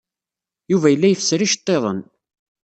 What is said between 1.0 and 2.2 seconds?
ifesser iceḍḍiḍen.